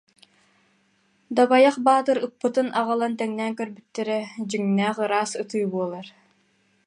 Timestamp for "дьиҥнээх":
4.49-4.97